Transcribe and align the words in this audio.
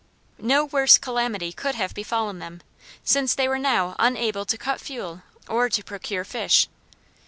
No 0.39 0.65
worse 0.65 0.97
calamity 0.97 1.53
could 1.53 1.75
have 1.75 1.93
befallen 1.93 2.39
them, 2.39 2.63
since 3.03 3.35
they 3.35 3.47
were 3.47 3.59
now 3.59 3.95
unable 3.99 4.45
to 4.45 4.57
cut 4.57 4.79
fuel 4.81 5.21
or 5.47 5.69
to 5.69 5.83
procure 5.83 6.23
fish. 6.23 6.67